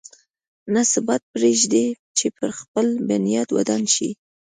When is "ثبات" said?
0.91-1.21